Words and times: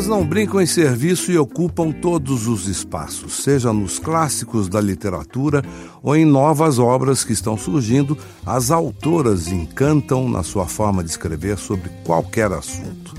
Elas 0.00 0.08
não 0.08 0.24
brincam 0.24 0.62
em 0.62 0.66
serviço 0.66 1.30
e 1.30 1.36
ocupam 1.36 1.92
todos 1.92 2.46
os 2.46 2.66
espaços, 2.68 3.42
seja 3.44 3.70
nos 3.70 3.98
clássicos 3.98 4.66
da 4.66 4.80
literatura 4.80 5.62
ou 6.02 6.16
em 6.16 6.24
novas 6.24 6.78
obras 6.78 7.22
que 7.22 7.34
estão 7.34 7.54
surgindo, 7.54 8.16
as 8.46 8.70
autoras 8.70 9.48
encantam 9.48 10.26
na 10.26 10.42
sua 10.42 10.66
forma 10.66 11.04
de 11.04 11.10
escrever 11.10 11.58
sobre 11.58 11.90
qualquer 12.02 12.50
assunto. 12.50 13.14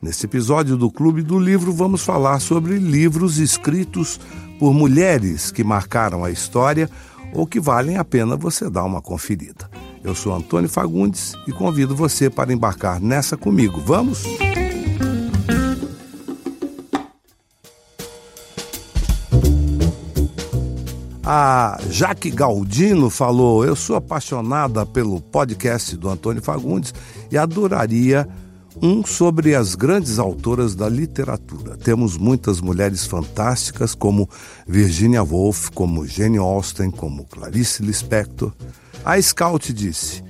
Nesse 0.00 0.24
episódio 0.24 0.78
do 0.78 0.90
Clube 0.90 1.20
do 1.20 1.38
Livro, 1.38 1.74
vamos 1.74 2.02
falar 2.02 2.40
sobre 2.40 2.78
livros 2.78 3.36
escritos 3.36 4.18
por 4.58 4.72
mulheres 4.72 5.50
que 5.50 5.62
marcaram 5.62 6.24
a 6.24 6.30
história 6.30 6.88
ou 7.34 7.46
que 7.46 7.60
valem 7.60 7.98
a 7.98 8.04
pena 8.04 8.34
você 8.34 8.70
dar 8.70 8.84
uma 8.84 9.02
conferida. 9.02 9.68
Eu 10.02 10.14
sou 10.14 10.34
Antônio 10.34 10.70
Fagundes 10.70 11.34
e 11.46 11.52
convido 11.52 11.94
você 11.94 12.30
para 12.30 12.50
embarcar 12.50 12.98
nessa 12.98 13.36
comigo. 13.36 13.78
Vamos? 13.84 14.24
A 21.26 21.78
Jaque 21.88 22.30
Galdino 22.30 23.08
falou: 23.08 23.64
Eu 23.64 23.74
sou 23.74 23.96
apaixonada 23.96 24.84
pelo 24.84 25.22
podcast 25.22 25.96
do 25.96 26.10
Antônio 26.10 26.42
Fagundes 26.42 26.92
e 27.32 27.38
adoraria 27.38 28.28
um 28.82 29.02
sobre 29.06 29.54
as 29.54 29.74
grandes 29.74 30.18
autoras 30.18 30.74
da 30.74 30.86
literatura. 30.86 31.78
Temos 31.78 32.18
muitas 32.18 32.60
mulheres 32.60 33.06
fantásticas, 33.06 33.94
como 33.94 34.28
Virginia 34.66 35.22
Woolf, 35.22 35.70
como 35.70 36.06
Jane 36.06 36.36
Austen, 36.36 36.90
como 36.90 37.24
Clarice 37.24 37.82
Lispector. 37.82 38.52
A 39.02 39.20
Scout 39.20 39.72
disse: 39.72 40.22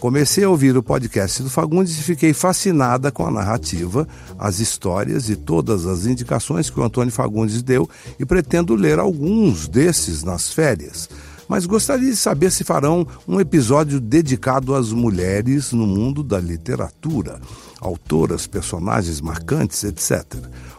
Comecei 0.00 0.44
a 0.44 0.50
ouvir 0.50 0.76
o 0.76 0.82
podcast 0.82 1.42
do 1.42 1.48
Fagundes 1.48 1.98
e 1.98 2.02
fiquei 2.02 2.34
fascinada 2.34 3.10
com 3.10 3.26
a 3.26 3.30
narrativa, 3.30 4.06
as 4.38 4.58
histórias 4.58 5.30
e 5.30 5.36
todas 5.36 5.86
as 5.86 6.04
indicações 6.04 6.68
que 6.68 6.78
o 6.78 6.82
Antônio 6.82 7.12
Fagundes 7.12 7.62
deu 7.62 7.88
e 8.18 8.26
pretendo 8.26 8.74
ler 8.74 8.98
alguns 8.98 9.66
desses 9.66 10.22
nas 10.22 10.52
férias. 10.52 11.08
Mas 11.48 11.66
gostaria 11.66 12.10
de 12.10 12.16
saber 12.16 12.50
se 12.50 12.64
farão 12.64 13.06
um 13.28 13.40
episódio 13.40 14.00
dedicado 14.00 14.74
às 14.74 14.92
mulheres 14.92 15.72
no 15.72 15.86
mundo 15.86 16.22
da 16.22 16.40
literatura, 16.40 17.40
autoras, 17.80 18.46
personagens 18.46 19.20
marcantes, 19.20 19.84
etc. 19.84 20.36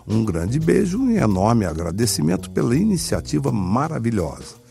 Um 0.08 0.24
grande 0.26 0.60
beijo 0.60 1.10
e 1.10 1.18
enorme 1.18 1.66
agradecimento 1.66 2.50
pela 2.52 2.76
iniciativa 2.76 3.52
maravilhosa. 3.52 4.65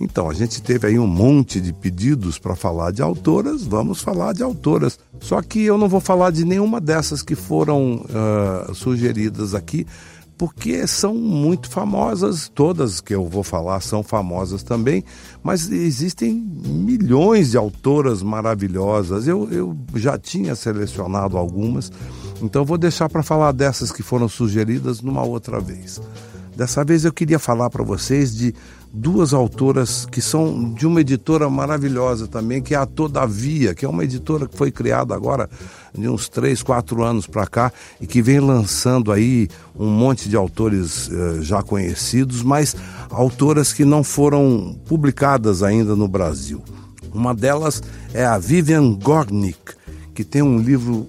Então, 0.00 0.30
a 0.30 0.34
gente 0.34 0.62
teve 0.62 0.86
aí 0.86 0.98
um 0.98 1.06
monte 1.06 1.60
de 1.60 1.72
pedidos 1.72 2.38
para 2.38 2.54
falar 2.54 2.92
de 2.92 3.02
autoras, 3.02 3.64
vamos 3.64 4.00
falar 4.00 4.32
de 4.32 4.42
autoras. 4.42 4.98
Só 5.20 5.42
que 5.42 5.64
eu 5.64 5.76
não 5.76 5.88
vou 5.88 6.00
falar 6.00 6.30
de 6.30 6.44
nenhuma 6.44 6.80
dessas 6.80 7.20
que 7.20 7.34
foram 7.34 8.04
uh, 8.04 8.74
sugeridas 8.74 9.56
aqui, 9.56 9.84
porque 10.38 10.86
são 10.86 11.14
muito 11.14 11.68
famosas, 11.68 12.48
todas 12.48 13.00
que 13.00 13.12
eu 13.12 13.26
vou 13.26 13.42
falar 13.42 13.80
são 13.80 14.04
famosas 14.04 14.62
também, 14.62 15.02
mas 15.42 15.68
existem 15.68 16.32
milhões 16.32 17.50
de 17.50 17.56
autoras 17.56 18.22
maravilhosas. 18.22 19.26
Eu, 19.26 19.48
eu 19.50 19.76
já 19.96 20.16
tinha 20.16 20.54
selecionado 20.54 21.36
algumas, 21.36 21.90
então 22.40 22.64
vou 22.64 22.78
deixar 22.78 23.08
para 23.08 23.24
falar 23.24 23.50
dessas 23.50 23.90
que 23.90 24.02
foram 24.02 24.28
sugeridas 24.28 25.00
numa 25.00 25.24
outra 25.24 25.58
vez. 25.58 26.00
Dessa 26.58 26.82
vez 26.82 27.04
eu 27.04 27.12
queria 27.12 27.38
falar 27.38 27.70
para 27.70 27.84
vocês 27.84 28.36
de 28.36 28.52
duas 28.92 29.32
autoras 29.32 30.04
que 30.06 30.20
são 30.20 30.74
de 30.74 30.88
uma 30.88 31.02
editora 31.02 31.48
maravilhosa 31.48 32.26
também, 32.26 32.60
que 32.60 32.74
é 32.74 32.76
a 32.76 32.84
Todavia, 32.84 33.76
que 33.76 33.84
é 33.84 33.88
uma 33.88 34.02
editora 34.02 34.48
que 34.48 34.56
foi 34.56 34.72
criada 34.72 35.14
agora 35.14 35.48
de 35.96 36.08
uns 36.08 36.28
três, 36.28 36.60
quatro 36.60 37.04
anos 37.04 37.28
para 37.28 37.46
cá 37.46 37.72
e 38.00 38.08
que 38.08 38.20
vem 38.20 38.40
lançando 38.40 39.12
aí 39.12 39.46
um 39.78 39.88
monte 39.88 40.28
de 40.28 40.34
autores 40.34 41.08
eh, 41.12 41.42
já 41.42 41.62
conhecidos, 41.62 42.42
mas 42.42 42.74
autoras 43.08 43.72
que 43.72 43.84
não 43.84 44.02
foram 44.02 44.76
publicadas 44.88 45.62
ainda 45.62 45.94
no 45.94 46.08
Brasil. 46.08 46.60
Uma 47.14 47.36
delas 47.36 47.80
é 48.12 48.26
a 48.26 48.36
Vivian 48.36 48.94
Gornick, 48.94 49.74
que 50.12 50.24
tem 50.24 50.42
um 50.42 50.58
livro 50.58 51.06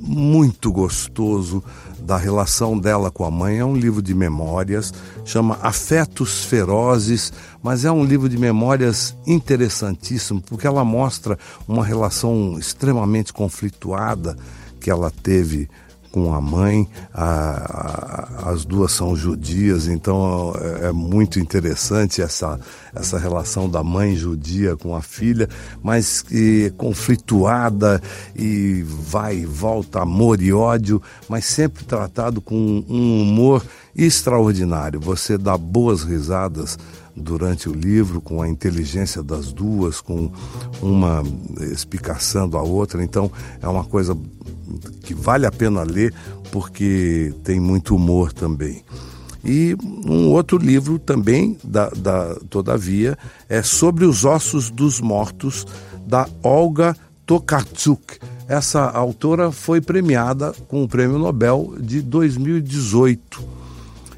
muito 0.00 0.72
gostoso 0.72 1.62
da 2.04 2.18
relação 2.18 2.78
dela 2.78 3.10
com 3.10 3.24
a 3.24 3.30
mãe. 3.30 3.58
É 3.58 3.64
um 3.64 3.74
livro 3.74 4.02
de 4.02 4.14
memórias, 4.14 4.92
chama 5.24 5.58
Afetos 5.62 6.44
Ferozes, 6.44 7.32
mas 7.62 7.84
é 7.84 7.90
um 7.90 8.04
livro 8.04 8.28
de 8.28 8.36
memórias 8.36 9.16
interessantíssimo, 9.26 10.42
porque 10.42 10.66
ela 10.66 10.84
mostra 10.84 11.38
uma 11.66 11.84
relação 11.84 12.58
extremamente 12.58 13.32
conflituada 13.32 14.36
que 14.80 14.90
ela 14.90 15.10
teve 15.10 15.68
com 16.14 16.32
a 16.32 16.40
mãe, 16.40 16.88
a, 17.12 18.44
a, 18.44 18.50
as 18.52 18.64
duas 18.64 18.92
são 18.92 19.16
judias, 19.16 19.88
então 19.88 20.54
é, 20.60 20.86
é, 20.86 20.92
muito 20.92 21.40
interessante 21.40 22.22
essa, 22.22 22.56
essa 22.94 23.18
relação 23.18 23.68
da 23.68 23.82
mãe 23.82 24.14
judia 24.14 24.76
com 24.76 24.94
a 24.94 25.02
filha, 25.02 25.48
mas 25.82 26.22
que 26.22 26.72
conflituada 26.76 28.00
e 28.36 28.84
vai 28.86 29.38
e 29.38 29.44
volta, 29.44 30.02
amor 30.02 30.40
e 30.40 30.52
ódio, 30.52 31.02
mas 31.28 31.46
sempre 31.46 31.84
tratado 31.84 32.40
com 32.40 32.84
um 32.88 33.22
humor 33.22 33.64
extraordinário. 33.96 35.00
Você 35.00 35.36
dá 35.36 35.58
boas 35.58 36.04
risadas 36.04 36.78
durante 37.16 37.68
o 37.68 37.72
livro, 37.72 38.20
com 38.20 38.42
a 38.42 38.48
inteligência 38.48 39.22
das 39.22 39.52
duas, 39.52 40.00
com 40.00 40.30
uma 40.82 41.22
explicação 41.60 42.50
a 42.54 42.62
outra. 42.62 43.02
Então 43.02 43.30
é 43.60 43.68
uma 43.68 43.84
coisa 43.84 44.16
que 45.02 45.14
vale 45.14 45.46
a 45.46 45.52
pena 45.52 45.82
ler 45.82 46.12
porque 46.50 47.32
tem 47.42 47.60
muito 47.60 47.94
humor 47.94 48.32
também. 48.32 48.82
E 49.44 49.76
um 50.06 50.30
outro 50.30 50.56
livro 50.56 50.98
também, 50.98 51.58
da, 51.62 51.90
da, 51.90 52.34
todavia, 52.48 53.18
é 53.48 53.62
Sobre 53.62 54.06
os 54.06 54.24
Ossos 54.24 54.70
dos 54.70 55.00
Mortos, 55.00 55.66
da 56.06 56.26
Olga 56.42 56.96
Tokarczuk. 57.26 58.18
Essa 58.48 58.88
autora 58.88 59.52
foi 59.52 59.80
premiada 59.80 60.54
com 60.68 60.82
o 60.82 60.88
Prêmio 60.88 61.18
Nobel 61.18 61.74
de 61.78 62.00
2018. 62.00 63.53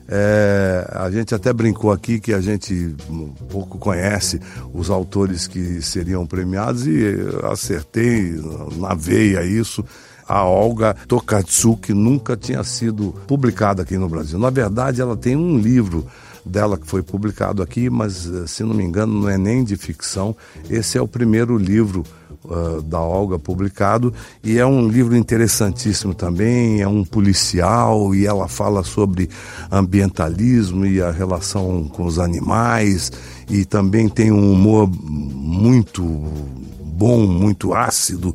É, 0.09 0.89
a 0.93 1.11
gente 1.11 1.34
até 1.34 1.53
brincou 1.53 1.91
aqui 1.91 2.21
que 2.21 2.33
a 2.33 2.41
gente 2.41 2.94
pouco 3.50 3.77
conhece 3.78 4.41
os 4.72 4.89
autores 4.89 5.47
que 5.47 5.83
seriam 5.83 6.25
premiados 6.27 6.87
e 6.87 7.17
acertei 7.50 8.41
na 8.78 8.94
veia 8.94 9.43
isso 9.43 9.84
a 10.28 10.44
Olga 10.44 10.94
Tokarczuk 11.06 11.93
nunca 11.93 12.37
tinha 12.37 12.62
sido 12.65 13.15
publicada 13.27 13.83
aqui 13.83 13.97
no 13.97 14.09
Brasil. 14.09 14.39
Na 14.39 14.50
verdade, 14.50 15.00
ela 15.00 15.17
tem 15.17 15.37
um 15.37 15.56
livro 15.59 16.06
dela 16.47 16.79
que 16.79 16.87
foi 16.87 17.03
publicado 17.03 17.62
aqui, 17.62 17.91
mas 17.91 18.27
eh, 18.27 18.47
se 18.47 18.62
não 18.62 18.75
me 18.75 18.84
engano 18.84 19.21
não 19.21 19.29
é 19.29 19.37
nem 19.37 19.65
de 19.65 19.77
ficção. 19.77 20.37
Esse 20.71 20.97
é 20.97 21.03
o 21.03 21.09
primeiro 21.09 21.59
livro 21.59 22.05
uh, 22.45 22.81
da 22.83 23.01
Olga 23.01 23.39
publicado 23.39 24.15
e 24.43 24.59
é 24.59 24.65
um 24.65 24.89
livro 24.89 25.17
interessantíssimo 25.17 26.15
também. 26.15 26.81
É 26.81 26.89
um 26.89 27.05
policial 27.05 28.15
e 28.15 28.27
ela 28.27 28.49
fala 28.49 28.83
sobre 28.85 29.29
ambientalismo 29.71 30.87
e 30.87 31.03
a 31.03 31.11
relação 31.11 31.85
com 31.85 32.05
os 32.05 32.19
animais 32.19 33.11
e 33.51 33.65
também 33.65 34.09
tem 34.09 34.31
um 34.31 34.53
humor 34.53 34.89
muito 34.89 36.03
bom, 36.97 37.27
muito 37.27 37.75
ácido, 37.75 38.34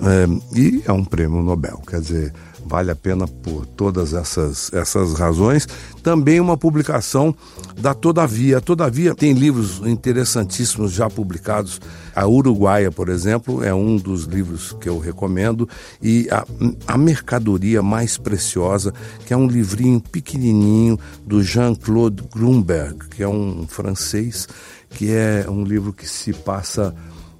é, 0.00 0.58
e 0.58 0.82
é 0.84 0.92
um 0.92 1.04
prêmio 1.04 1.42
Nobel. 1.42 1.80
Quer 1.86 2.00
dizer, 2.00 2.32
vale 2.66 2.90
a 2.90 2.96
pena 2.96 3.26
por 3.26 3.64
todas 3.66 4.14
essas, 4.14 4.72
essas 4.72 5.14
razões. 5.14 5.66
Também 6.02 6.40
uma 6.40 6.56
publicação 6.56 7.34
da 7.78 7.94
Todavia. 7.94 8.60
Todavia 8.60 9.14
tem 9.14 9.32
livros 9.32 9.80
interessantíssimos 9.84 10.92
já 10.92 11.08
publicados. 11.08 11.80
A 12.14 12.26
Uruguaia, 12.26 12.90
por 12.90 13.08
exemplo, 13.08 13.62
é 13.62 13.72
um 13.72 13.96
dos 13.96 14.24
livros 14.24 14.76
que 14.80 14.88
eu 14.88 14.98
recomendo. 14.98 15.68
E 16.02 16.28
a, 16.30 16.44
a 16.86 16.98
Mercadoria 16.98 17.82
Mais 17.82 18.16
Preciosa, 18.16 18.92
que 19.26 19.32
é 19.32 19.36
um 19.36 19.46
livrinho 19.46 20.00
pequenininho 20.00 20.98
do 21.26 21.42
Jean-Claude 21.42 22.22
Grunberg, 22.32 23.08
que 23.08 23.22
é 23.22 23.28
um 23.28 23.66
francês, 23.68 24.48
que 24.90 25.10
é 25.10 25.46
um 25.48 25.64
livro 25.64 25.92
que 25.92 26.08
se 26.08 26.32
passa 26.32 26.94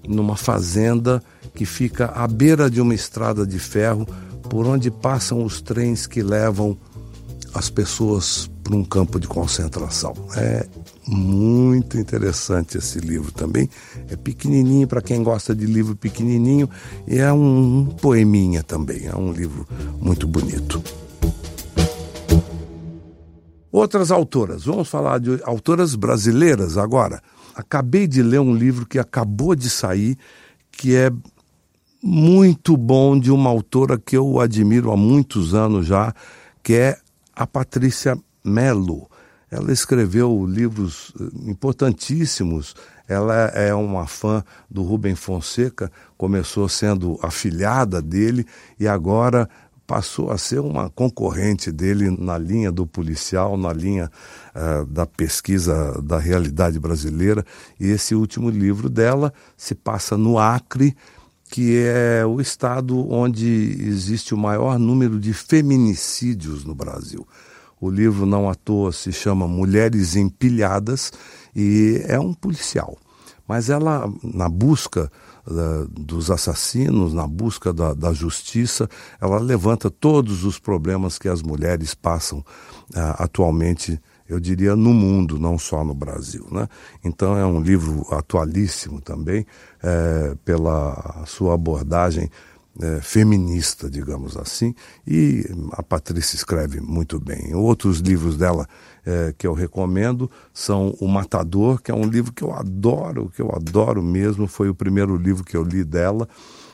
numa 0.06 0.37
fazenda 0.37 1.23
que 1.55 1.64
fica 1.64 2.06
à 2.06 2.26
beira 2.26 2.70
de 2.70 2.81
uma 2.81 2.94
estrada 2.94 3.47
de 3.47 3.58
ferro 3.58 4.06
por 4.49 4.67
onde 4.67 4.91
passam 4.91 5.44
os 5.44 5.61
trens 5.61 6.06
que 6.06 6.23
levam 6.23 6.76
as 7.55 7.69
pessoas 7.69 8.50
para 8.62 8.76
um 8.76 8.85
campo 8.85 9.19
de 9.19 9.26
concentração. 9.26 10.14
É 10.37 10.67
muito 11.06 11.99
interessante 11.99 12.79
esse 12.79 12.99
livro 12.99 13.32
também. 13.32 13.69
É 14.08 14.17
pequenininho 14.17 14.87
para 14.87 15.02
quem 15.02 15.23
gosta 15.23 15.55
de 15.55 15.67
livro 15.67 15.97
pequenininho 15.97 16.69
e 17.06 17.19
é 17.19 17.32
um, 17.32 17.87
poeminha 18.00 18.62
também. 18.62 19.06
É 19.06 19.17
um 19.17 19.32
livro 19.32 19.67
muito 20.00 20.26
bonito. 20.26 20.82
Outras 23.73 24.11
autoras, 24.11 24.64
vamos 24.64 24.88
falar 24.88 25.19
de 25.20 25.41
autoras 25.44 25.94
brasileiras 25.94 26.76
agora. 26.76 27.23
Acabei 27.61 28.07
de 28.07 28.23
ler 28.23 28.41
um 28.41 28.55
livro 28.55 28.87
que 28.87 28.99
acabou 28.99 29.55
de 29.55 29.69
sair, 29.69 30.17
que 30.73 30.97
é 30.97 31.11
muito 32.03 32.75
bom, 32.75 33.19
de 33.19 33.31
uma 33.31 33.51
autora 33.51 33.99
que 33.99 34.17
eu 34.17 34.41
admiro 34.41 34.91
há 34.91 34.97
muitos 34.97 35.55
anos 35.55 35.87
já, 35.87 36.15
que 36.62 36.75
é 36.75 36.99
a 37.37 37.47
Patrícia 37.47 38.19
Mello. 38.43 39.09
Ela 39.51 39.73
escreveu 39.73 40.47
livros 40.47 41.12
eh, 41.21 41.51
importantíssimos. 41.51 42.75
Ela 43.07 43.35
é 43.49 43.75
uma 43.75 44.06
fã 44.06 44.43
do 44.71 44.83
Rubem 44.83 45.15
Fonseca, 45.15 45.93
começou 46.17 46.69
sendo 46.69 47.19
afilhada 47.23 48.01
dele 48.01 48.47
e 48.79 48.89
agora 48.89 49.49
passou 49.91 50.31
a 50.31 50.39
ser 50.39 50.61
uma 50.61 50.89
concorrente 50.89 51.73
dele 51.73 52.17
na 52.17 52.39
linha 52.39 52.71
do 52.71 52.87
policial, 52.87 53.57
na 53.57 53.73
linha 53.73 54.09
uh, 54.55 54.87
da 54.87 55.05
pesquisa 55.05 56.01
da 56.01 56.17
realidade 56.17 56.79
brasileira. 56.79 57.45
E 57.81 57.89
esse 57.89 58.15
último 58.15 58.49
livro 58.49 58.89
dela 58.89 59.33
se 59.57 59.75
passa 59.75 60.17
no 60.17 60.39
Acre, 60.39 60.97
que 61.51 61.83
é 61.85 62.25
o 62.25 62.41
estado 62.41 63.13
onde 63.13 63.49
existe 63.81 64.33
o 64.33 64.39
maior 64.39 64.79
número 64.79 65.19
de 65.19 65.33
feminicídios 65.33 66.65
no 66.65 66.73
Brasil. 66.73 67.27
O 67.81 67.91
livro, 67.91 68.25
não 68.25 68.49
à 68.49 68.55
toa, 68.55 68.93
se 68.93 69.13
chama 69.13 69.49
Mulheres 69.49 70.15
Empilhadas 70.15 71.13
e 71.53 72.01
é 72.07 72.21
um 72.21 72.33
policial. 72.33 72.97
Mas 73.50 73.69
ela, 73.69 74.08
na 74.23 74.49
busca 74.49 75.11
uh, 75.44 75.85
dos 75.88 76.31
assassinos, 76.31 77.12
na 77.12 77.26
busca 77.26 77.73
da, 77.73 77.93
da, 77.93 78.12
justiça, 78.12 78.88
ela 79.20 79.41
levanta 79.41 79.91
todos 79.91 80.44
os 80.44 80.56
problemas 80.56 81.19
que 81.19 81.29
as 81.29 81.43
mulheres 81.43 81.93
passam 81.93 82.38
uh, 82.38 82.44
atualmente 83.19 84.00
eu 84.29 84.38
diria, 84.38 84.76
no 84.76 84.94
mundo, 84.94 85.41
não 85.41 85.58
só 85.58 85.85
no 85.85 85.93
Brasil. 85.93 86.47
Né? 86.52 86.69
Então 87.02 87.37
é 87.37 87.44
um 87.44 87.61
livro 87.61 88.06
atualíssimo 88.14 89.00
também, 89.00 89.44
é, 89.82 90.37
pela 90.44 91.25
sua 91.26 91.55
abordagem 91.55 92.31
é, 92.81 93.00
feminista, 93.00 93.90
digamos 93.90 94.37
assim, 94.37 94.75
e 95.06 95.44
a 95.72 95.82
Patrícia 95.82 96.37
escreve 96.37 96.81
muito 96.81 97.19
bem. 97.19 97.55
Outros 97.55 97.99
livros 97.99 98.37
dela 98.37 98.67
é, 99.05 99.34
que 99.37 99.46
eu 99.46 99.55
recomendo 99.55 100.31
são 100.52 100.94
O 101.00 101.08
Matador, 101.08 101.81
que 101.82 101.90
é 101.90 101.94
um 101.94 102.05
livro 102.05 102.32
que 102.32 102.44
eu 102.44 102.52
adoro, 102.52 103.31
que 103.34 103.43
eu 103.43 103.50
adoro 103.55 104.02
mesmo, 104.02 104.46
foi 104.46 104.69
o 104.69 104.75
primeiro 104.75 105.17
livro 105.17 105.44
que 105.44 105.56
eu 105.56 105.64
li 105.64 105.84
dela 105.84 106.28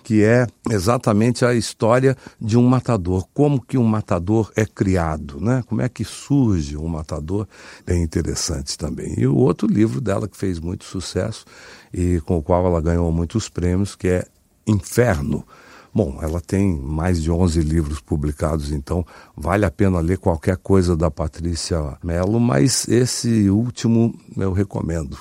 que 0.07 0.23
é 0.23 0.47
exatamente 0.71 1.45
a 1.45 1.53
história 1.53 2.17
de 2.41 2.57
um 2.57 2.63
matador, 2.63 3.27
como 3.35 3.61
que 3.61 3.77
um 3.77 3.83
matador 3.83 4.53
é 4.55 4.65
criado, 4.65 5.41
né? 5.41 5.65
Como 5.67 5.83
é 5.83 5.89
que 5.89 6.05
surge 6.05 6.77
um 6.77 6.87
matador, 6.87 7.45
bem 7.85 8.05
interessante 8.05 8.79
também. 8.79 9.17
E 9.19 9.27
o 9.27 9.35
outro 9.35 9.67
livro 9.67 10.01
dela 10.01 10.29
que 10.29 10.37
fez 10.37 10.61
muito 10.61 10.85
sucesso 10.85 11.45
e 11.93 12.21
com 12.21 12.39
o 12.39 12.43
qual 12.43 12.65
ela 12.67 12.81
ganhou 12.81 13.11
muitos 13.11 13.49
prêmios, 13.49 13.97
que 13.97 14.07
é 14.07 14.27
Inferno. 14.65 15.45
Bom, 15.97 16.19
ela 16.21 16.43
tem 16.43 16.79
mais 16.79 17.23
de 17.23 17.31
11 17.31 17.59
livros 17.63 18.01
publicados, 18.01 18.71
então 18.71 19.03
vale 19.35 19.65
a 19.65 19.71
pena 19.71 19.99
ler 19.99 20.19
qualquer 20.19 20.59
coisa 20.59 20.95
da 20.95 21.11
Patrícia 21.11 21.97
Mello, 22.05 22.39
mas 22.39 22.87
esse 22.87 23.49
último 23.49 24.15
eu 24.37 24.53
recomendo. 24.53 25.17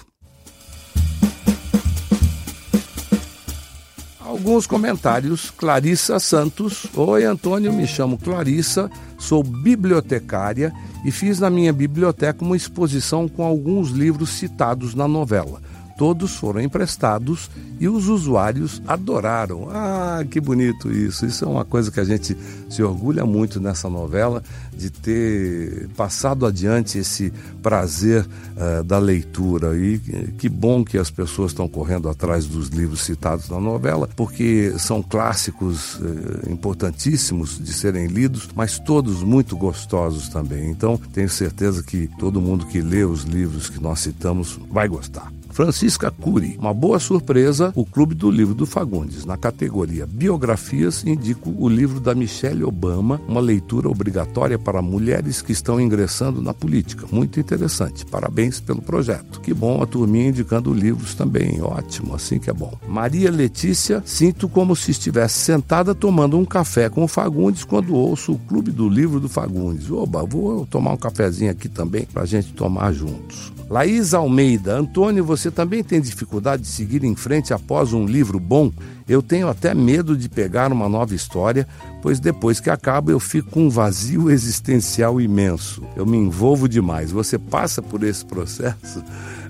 Alguns 4.19 4.68
comentários. 4.68 5.50
Clarissa 5.50 6.19
Santos. 6.19 6.88
Oi, 6.94 7.24
Antônio, 7.24 7.72
me 7.72 7.88
chamo 7.88 8.18
Clarissa, 8.18 8.92
sou 9.18 9.42
bibliotecária 9.44 10.74
e 11.06 11.12
fiz 11.12 11.39
na 11.39 11.50
minha 11.50 11.72
biblioteca 11.72 12.44
uma 12.44 12.57
exposição 12.57 13.30
com 13.30 13.45
alguns 13.45 13.92
livros 13.92 14.31
citados 14.31 14.94
na 14.94 15.07
novela. 15.07 15.62
Todos 15.98 16.36
foram 16.36 16.60
emprestados 16.60 17.50
e 17.80 17.88
os 17.88 18.10
usuários 18.10 18.82
adoraram. 18.86 19.70
Ah, 19.72 20.26
que 20.30 20.42
bonito 20.42 20.92
isso! 20.92 21.26
Isso 21.26 21.46
é 21.46 21.48
uma 21.48 21.64
coisa 21.64 21.90
que 21.90 22.00
a 22.00 22.04
gente 22.04 22.38
se 22.70 22.84
orgulha 22.84 23.26
muito 23.26 23.62
nessa 23.62 23.90
novela, 23.90 24.44
de 24.76 24.90
ter 24.90 25.88
passado 25.96 26.46
adiante 26.46 26.98
esse 26.98 27.32
prazer 27.64 28.26
uh, 28.26 28.84
da 28.84 28.98
leitura. 28.98 29.78
E 29.78 30.00
que 30.38 30.50
bom 30.50 30.84
que 30.84 30.98
as 30.98 31.10
pessoas 31.10 31.52
estão 31.52 31.68
correndo 31.68 32.10
atrás 32.10 32.46
dos 32.46 32.68
livros 32.68 33.02
citados 33.02 33.50
na 33.50 33.60
novela, 33.60 34.10
porque 34.16 34.74
são 34.78 35.02
clássicos 35.02 35.96
uh, 35.96 36.52
importantíssimos 36.52 37.58
de 37.58 37.72
serem 37.72 38.08
lidos, 38.08 38.50
mas 38.54 38.78
todos 38.80 39.24
muito 39.24 39.56
gostosos 39.56 40.28
também. 40.28 40.70
Então, 40.70 41.00
tenho 41.14 41.30
certeza 41.30 41.82
que 41.82 42.10
todo 42.20 42.42
mundo 42.42 42.66
que 42.66 42.82
lê 42.82 43.06
os 43.06 43.24
livros 43.24 43.70
que 43.70 43.82
nós 43.82 44.00
citamos 44.00 44.60
vai 44.70 44.90
gostar. 44.90 45.32
Francisca 45.56 46.12
Cury. 46.12 46.57
Uma 46.60 46.74
boa 46.74 47.00
surpresa, 47.00 47.72
o 47.75 47.86
Clube 47.86 48.13
do 48.13 48.30
Livro 48.30 48.54
do 48.54 48.66
Fagundes. 48.66 49.24
Na 49.24 49.38
categoria 49.38 50.06
Biografias, 50.06 51.06
indico 51.06 51.50
o 51.57 51.69
livro 51.69 52.02
da 52.02 52.13
Michelle 52.13 52.66
Obama, 52.66 53.22
uma 53.25 53.40
leitura 53.40 53.88
obrigatória 53.88 54.60
para 54.60 54.81
mulheres 54.81 55.42
que 55.42 55.54
estão 55.54 55.80
ingressando 55.80 56.42
na 56.42 56.54
política. 56.54 57.07
Muito 57.10 57.40
interessante. 57.40 58.06
Parabéns 58.06 58.60
pelo 58.60 58.81
projeto. 58.81 59.40
Que 59.40 59.54
bom 59.54 59.81
a 59.81 59.86
turminha 59.86 60.28
indicando 60.28 60.74
livros 60.74 61.16
também. 61.16 61.62
Ótimo, 61.62 62.13
assim 62.13 62.38
que 62.38 62.50
é 62.50 62.54
bom. 62.54 62.78
Maria 62.86 63.31
Letícia, 63.31 64.04
sinto 64.06 64.50
como 64.50 64.75
se 64.75 64.92
estivesse 64.92 65.40
sentada 65.40 65.96
tomando 65.96 66.38
um 66.38 66.44
café 66.44 66.90
com 66.90 67.06
o 67.06 67.08
Fagundes 67.08 67.63
quando 67.63 67.96
ouço 67.96 68.34
o 68.34 68.40
Clube 68.40 68.72
do 68.72 68.90
Livro 68.90 69.22
do 69.22 69.30
Fagundes. 69.30 69.90
Oba, 69.90 70.25
vou 70.25 70.66
tomar 70.66 70.92
um 70.92 70.98
cafezinho 70.98 71.51
aqui 71.51 71.69
também 71.69 72.06
para 72.06 72.24
a 72.24 72.25
gente 72.25 72.51
tomar 72.51 72.92
juntos. 72.92 73.56
Laís 73.69 74.13
Almeida, 74.13 74.78
Antônio, 74.78 75.25
você 75.46 75.52
também 75.52 75.84
tem 75.84 76.02
dificuldade 76.02 76.64
de 76.64 76.68
seguir 76.68 77.04
em 77.04 77.16
frente 77.16 77.54
após 77.54 77.94
um 77.94 78.04
livro 78.08 78.40
bom? 78.40 78.72
Eu 79.08 79.22
tenho 79.22 79.48
até 79.48 79.76
medo 79.76 80.18
de 80.18 80.28
pegar 80.28 80.72
uma 80.72 80.90
nova 80.90 81.14
história, 81.14 81.68
pois 82.02 82.20
depois 82.20 82.60
que 82.60 82.68
acaba 82.68 83.12
eu 83.12 83.20
fico 83.20 83.52
com 83.52 83.68
um 83.68 83.70
vazio 83.70 84.30
existencial 84.32 85.22
imenso. 85.22 85.84
Eu 85.96 86.04
me 86.04 86.18
envolvo 86.18 86.68
demais. 86.68 87.12
Você 87.12 87.38
passa 87.38 87.80
por 87.80 88.04
esse 88.04 88.26
processo? 88.26 89.04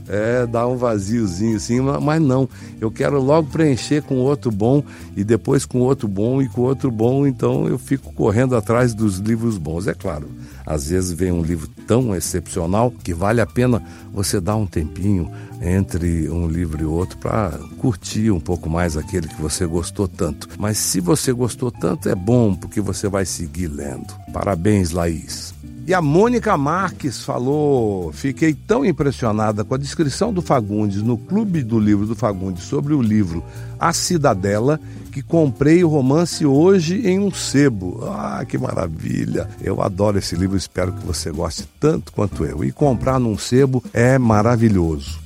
É, 0.07 0.45
dá 0.45 0.67
um 0.67 0.77
vaziozinho 0.77 1.57
assim, 1.57 1.79
mas 1.79 2.21
não. 2.21 2.47
Eu 2.79 2.91
quero 2.91 3.21
logo 3.21 3.49
preencher 3.49 4.03
com 4.03 4.15
outro 4.17 4.51
bom 4.51 4.83
e 5.15 5.23
depois 5.23 5.65
com 5.65 5.79
outro 5.79 6.07
bom 6.07 6.41
e 6.41 6.47
com 6.47 6.61
outro 6.61 6.91
bom, 6.91 7.25
então 7.25 7.67
eu 7.67 7.77
fico 7.77 8.13
correndo 8.13 8.55
atrás 8.55 8.93
dos 8.93 9.17
livros 9.17 9.57
bons. 9.57 9.87
É 9.87 9.93
claro, 9.93 10.29
às 10.65 10.89
vezes 10.89 11.11
vem 11.11 11.31
um 11.31 11.41
livro 11.41 11.67
tão 11.87 12.15
excepcional 12.15 12.91
que 13.03 13.13
vale 13.13 13.41
a 13.41 13.45
pena 13.45 13.81
você 14.13 14.39
dar 14.39 14.55
um 14.55 14.67
tempinho 14.67 15.31
entre 15.61 16.29
um 16.29 16.47
livro 16.47 16.81
e 16.81 16.85
outro 16.85 17.17
para 17.17 17.51
curtir 17.79 18.29
um 18.29 18.39
pouco 18.39 18.69
mais 18.69 18.95
aquele 18.95 19.27
que 19.27 19.41
você 19.41 19.65
gostou 19.65 20.07
tanto. 20.07 20.49
Mas 20.59 20.77
se 20.77 20.99
você 20.99 21.31
gostou 21.31 21.71
tanto, 21.71 22.09
é 22.09 22.15
bom 22.15 22.53
porque 22.53 22.81
você 22.81 23.07
vai 23.07 23.25
seguir 23.25 23.67
lendo. 23.67 24.13
Parabéns, 24.31 24.91
Laís. 24.91 25.54
E 25.87 25.93
a 25.93 26.01
Mônica 26.01 26.57
Marques 26.57 27.23
falou: 27.23 28.11
Fiquei 28.11 28.53
tão 28.53 28.83
impressionada 28.83 29.63
com 29.63 29.75
a 29.75 29.77
descrição 29.77 30.33
do 30.33 30.41
Fagundes 30.41 31.03
no 31.03 31.17
Clube 31.17 31.61
do 31.61 31.79
Livro 31.79 32.07
do 32.07 32.15
Fagundes 32.15 32.63
sobre 32.63 32.93
o 32.93 33.01
livro 33.01 33.43
A 33.79 33.93
Cidadela 33.93 34.79
que 35.11 35.21
comprei 35.21 35.81
o 35.81 35.87
romance 35.87 36.45
hoje 36.45 37.07
em 37.07 37.19
um 37.19 37.31
sebo. 37.31 38.03
Ah, 38.03 38.43
que 38.45 38.57
maravilha! 38.57 39.47
Eu 39.61 39.81
adoro 39.81 40.17
esse 40.17 40.35
livro, 40.35 40.57
espero 40.57 40.91
que 40.91 41.05
você 41.05 41.31
goste 41.31 41.69
tanto 41.79 42.11
quanto 42.11 42.43
eu. 42.43 42.65
E 42.65 42.71
comprar 42.71 43.17
num 43.17 43.37
sebo 43.37 43.81
é 43.93 44.17
maravilhoso. 44.17 45.17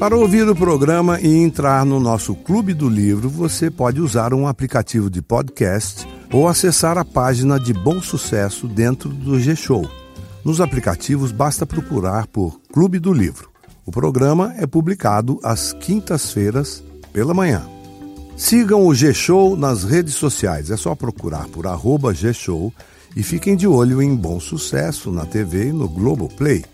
Para 0.00 0.16
ouvir 0.16 0.48
o 0.48 0.56
programa 0.56 1.20
e 1.20 1.28
entrar 1.28 1.84
no 1.84 2.00
nosso 2.00 2.34
Clube 2.34 2.72
do 2.72 2.88
Livro, 2.88 3.28
você 3.28 3.70
pode 3.70 4.00
usar 4.00 4.32
um 4.32 4.48
aplicativo 4.48 5.10
de 5.10 5.20
podcast 5.20 6.08
ou 6.32 6.48
acessar 6.48 6.96
a 6.96 7.04
página 7.04 7.60
de 7.60 7.74
Bom 7.74 8.00
Sucesso 8.00 8.66
dentro 8.66 9.10
do 9.10 9.38
G-Show. 9.38 9.86
Nos 10.42 10.58
aplicativos 10.58 11.32
basta 11.32 11.66
procurar 11.66 12.26
por 12.28 12.58
Clube 12.72 12.98
do 12.98 13.12
Livro. 13.12 13.50
O 13.84 13.90
programa 13.90 14.54
é 14.56 14.66
publicado 14.66 15.38
às 15.44 15.74
quintas-feiras 15.74 16.82
pela 17.12 17.34
manhã. 17.34 17.68
Sigam 18.38 18.86
o 18.86 18.94
G-Show 18.94 19.54
nas 19.54 19.84
redes 19.84 20.14
sociais, 20.14 20.70
é 20.70 20.78
só 20.78 20.94
procurar 20.94 21.46
por 21.48 21.66
arroba 21.66 22.14
G-Show 22.14 22.72
e 23.14 23.22
fiquem 23.22 23.54
de 23.54 23.68
olho 23.68 24.00
em 24.00 24.16
Bom 24.16 24.40
Sucesso 24.40 25.12
na 25.12 25.26
TV 25.26 25.68
e 25.68 25.72
no 25.74 25.86
Globoplay 25.86 26.64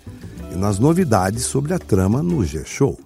e 0.53 0.55
nas 0.55 0.79
novidades 0.79 1.43
sobre 1.43 1.75
a 1.75 1.79
trama 1.81 2.23
no 2.23 2.45
G-Show. 2.45 3.06